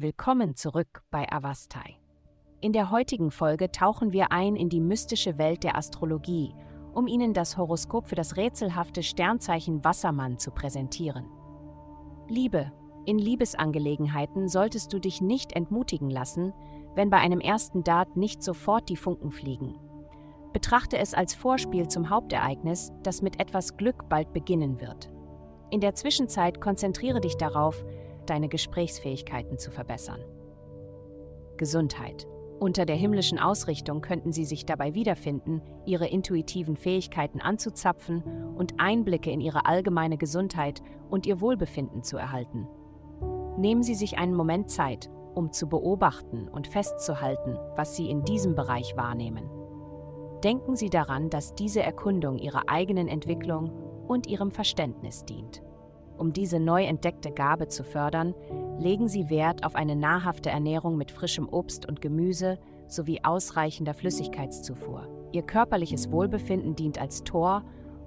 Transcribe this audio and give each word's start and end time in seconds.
willkommen 0.00 0.54
zurück 0.54 1.02
bei 1.10 1.28
Avastai. 1.28 1.96
In 2.60 2.72
der 2.72 2.92
heutigen 2.92 3.32
Folge 3.32 3.72
tauchen 3.72 4.12
wir 4.12 4.30
ein 4.30 4.54
in 4.54 4.68
die 4.68 4.78
mystische 4.80 5.38
Welt 5.38 5.64
der 5.64 5.76
Astrologie, 5.76 6.54
um 6.94 7.08
Ihnen 7.08 7.34
das 7.34 7.56
Horoskop 7.56 8.06
für 8.06 8.14
das 8.14 8.36
rätselhafte 8.36 9.02
Sternzeichen 9.02 9.82
Wassermann 9.82 10.38
zu 10.38 10.52
präsentieren. 10.52 11.26
Liebe, 12.28 12.70
in 13.06 13.18
Liebesangelegenheiten 13.18 14.46
solltest 14.46 14.92
du 14.92 15.00
dich 15.00 15.20
nicht 15.20 15.54
entmutigen 15.54 16.10
lassen, 16.10 16.52
wenn 16.94 17.10
bei 17.10 17.18
einem 17.18 17.40
ersten 17.40 17.82
Date 17.82 18.16
nicht 18.16 18.40
sofort 18.40 18.88
die 18.90 18.96
Funken 18.96 19.32
fliegen. 19.32 19.80
Betrachte 20.52 20.98
es 20.98 21.12
als 21.12 21.34
Vorspiel 21.34 21.88
zum 21.88 22.08
Hauptereignis, 22.08 22.92
das 23.02 23.20
mit 23.20 23.40
etwas 23.40 23.76
Glück 23.76 24.08
bald 24.08 24.32
beginnen 24.32 24.80
wird. 24.80 25.10
In 25.70 25.80
der 25.80 25.96
Zwischenzeit 25.96 26.60
konzentriere 26.60 27.20
dich 27.20 27.36
darauf, 27.36 27.84
deine 28.30 28.48
Gesprächsfähigkeiten 28.48 29.58
zu 29.58 29.70
verbessern. 29.70 30.24
Gesundheit. 31.56 32.26
Unter 32.60 32.86
der 32.86 32.96
himmlischen 32.96 33.38
Ausrichtung 33.38 34.00
könnten 34.00 34.32
Sie 34.32 34.44
sich 34.44 34.66
dabei 34.66 34.94
wiederfinden, 34.94 35.62
Ihre 35.86 36.08
intuitiven 36.08 36.76
Fähigkeiten 36.76 37.40
anzuzapfen 37.40 38.22
und 38.56 38.74
Einblicke 38.78 39.30
in 39.30 39.40
Ihre 39.40 39.66
allgemeine 39.66 40.18
Gesundheit 40.18 40.82
und 41.08 41.26
Ihr 41.26 41.40
Wohlbefinden 41.40 42.02
zu 42.02 42.16
erhalten. 42.16 42.66
Nehmen 43.58 43.82
Sie 43.82 43.94
sich 43.94 44.18
einen 44.18 44.34
Moment 44.34 44.70
Zeit, 44.70 45.08
um 45.34 45.52
zu 45.52 45.68
beobachten 45.68 46.48
und 46.48 46.66
festzuhalten, 46.66 47.56
was 47.76 47.94
Sie 47.94 48.10
in 48.10 48.24
diesem 48.24 48.56
Bereich 48.56 48.96
wahrnehmen. 48.96 49.48
Denken 50.42 50.74
Sie 50.74 50.90
daran, 50.90 51.30
dass 51.30 51.54
diese 51.54 51.82
Erkundung 51.82 52.38
Ihrer 52.38 52.68
eigenen 52.68 53.06
Entwicklung 53.06 53.70
und 54.08 54.26
Ihrem 54.26 54.50
Verständnis 54.50 55.24
dient. 55.24 55.62
Um 56.18 56.32
diese 56.32 56.58
neu 56.58 56.84
entdeckte 56.84 57.30
Gabe 57.30 57.68
zu 57.68 57.84
fördern, 57.84 58.34
legen 58.78 59.08
Sie 59.08 59.30
Wert 59.30 59.64
auf 59.64 59.76
eine 59.76 59.94
nahrhafte 59.94 60.50
Ernährung 60.50 60.96
mit 60.96 61.10
frischem 61.12 61.48
Obst 61.48 61.86
und 61.86 62.00
Gemüse 62.00 62.58
sowie 62.88 63.20
ausreichender 63.22 63.94
Flüssigkeitszufuhr. 63.94 65.08
Ihr 65.32 65.42
körperliches 65.42 66.10
Wohlbefinden 66.10 66.74
dient 66.74 67.00
als 67.00 67.22
Tor, 67.22 67.64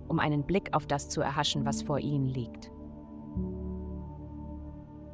um 0.08 0.20
einen 0.20 0.44
Blick 0.44 0.74
auf 0.74 0.88
das 0.88 1.08
zu 1.08 1.22
erhaschen, 1.22 1.66
was 1.66 1.84
vor 1.84 2.00
Ihnen 2.00 2.28
liegt. 2.28 2.72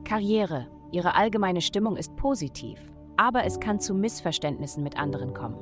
Karriere. 0.03 0.67
Ihre 0.91 1.15
allgemeine 1.15 1.59
Stimmung 1.61 1.97
ist 1.97 2.15
positiv, 2.15 2.79
aber 3.17 3.43
es 3.43 3.59
kann 3.59 3.79
zu 3.79 3.93
Missverständnissen 3.93 4.81
mit 4.83 4.97
anderen 4.97 5.33
kommen. 5.33 5.57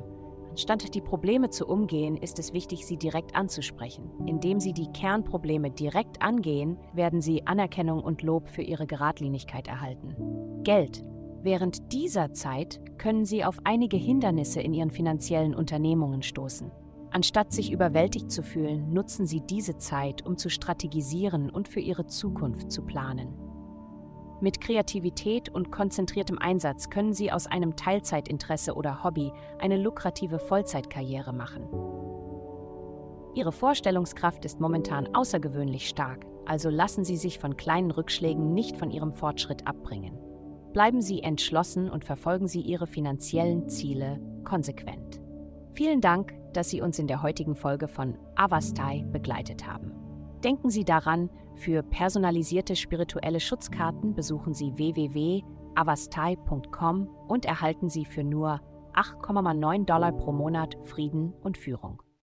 Statt 0.56 0.94
die 0.94 1.02
Probleme 1.02 1.50
zu 1.50 1.66
umgehen, 1.66 2.16
ist 2.16 2.38
es 2.38 2.54
wichtig, 2.54 2.86
sie 2.86 2.96
direkt 2.96 3.36
anzusprechen. 3.36 4.10
Indem 4.26 4.58
Sie 4.58 4.72
die 4.72 4.90
Kernprobleme 4.90 5.70
direkt 5.70 6.22
angehen, 6.22 6.78
werden 6.94 7.20
Sie 7.20 7.46
Anerkennung 7.46 8.02
und 8.02 8.22
Lob 8.22 8.48
für 8.48 8.62
Ihre 8.62 8.86
Geradlinigkeit 8.86 9.68
erhalten. 9.68 10.16
Geld. 10.62 11.04
Während 11.42 11.92
dieser 11.92 12.32
Zeit 12.32 12.80
können 12.98 13.26
Sie 13.26 13.44
auf 13.44 13.58
einige 13.64 13.98
Hindernisse 13.98 14.60
in 14.60 14.72
Ihren 14.72 14.90
finanziellen 14.90 15.54
Unternehmungen 15.54 16.22
stoßen. 16.22 16.72
Anstatt 17.10 17.52
sich 17.52 17.70
überwältigt 17.70 18.30
zu 18.30 18.42
fühlen, 18.42 18.92
nutzen 18.92 19.26
Sie 19.26 19.42
diese 19.42 19.76
Zeit, 19.76 20.24
um 20.24 20.38
zu 20.38 20.48
strategisieren 20.48 21.50
und 21.50 21.68
für 21.68 21.80
Ihre 21.80 22.06
Zukunft 22.06 22.72
zu 22.72 22.82
planen. 22.82 23.28
Mit 24.40 24.60
Kreativität 24.60 25.48
und 25.48 25.70
konzentriertem 25.70 26.38
Einsatz 26.38 26.90
können 26.90 27.14
Sie 27.14 27.32
aus 27.32 27.46
einem 27.46 27.74
Teilzeitinteresse 27.74 28.74
oder 28.74 29.02
Hobby 29.02 29.32
eine 29.58 29.78
lukrative 29.78 30.38
Vollzeitkarriere 30.38 31.32
machen. 31.32 31.66
Ihre 33.34 33.52
Vorstellungskraft 33.52 34.44
ist 34.44 34.60
momentan 34.60 35.14
außergewöhnlich 35.14 35.88
stark, 35.88 36.26
also 36.44 36.68
lassen 36.68 37.04
Sie 37.04 37.16
sich 37.16 37.38
von 37.38 37.56
kleinen 37.56 37.90
Rückschlägen 37.90 38.52
nicht 38.52 38.76
von 38.76 38.90
Ihrem 38.90 39.14
Fortschritt 39.14 39.66
abbringen. 39.66 40.18
Bleiben 40.74 41.00
Sie 41.00 41.22
entschlossen 41.22 41.88
und 41.88 42.04
verfolgen 42.04 42.46
Sie 42.46 42.60
Ihre 42.60 42.86
finanziellen 42.86 43.68
Ziele 43.70 44.20
konsequent. 44.44 45.20
Vielen 45.72 46.02
Dank, 46.02 46.34
dass 46.52 46.68
Sie 46.68 46.82
uns 46.82 46.98
in 46.98 47.06
der 47.06 47.22
heutigen 47.22 47.56
Folge 47.56 47.88
von 47.88 48.18
Avastai 48.34 49.04
begleitet 49.10 49.66
haben. 49.66 50.05
Denken 50.44 50.68
Sie 50.70 50.84
daran, 50.84 51.30
für 51.54 51.82
personalisierte 51.82 52.76
spirituelle 52.76 53.40
Schutzkarten 53.40 54.14
besuchen 54.14 54.54
Sie 54.54 54.76
www.avastai.com 54.76 57.08
und 57.28 57.46
erhalten 57.46 57.88
Sie 57.88 58.04
für 58.04 58.22
nur 58.22 58.60
8,9 58.94 59.86
Dollar 59.86 60.12
pro 60.12 60.30
Monat 60.32 60.76
Frieden 60.84 61.32
und 61.42 61.58
Führung. 61.58 62.00